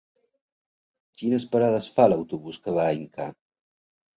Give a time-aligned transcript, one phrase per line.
[1.19, 3.29] Quines parades fa l'autobús que va a Inca?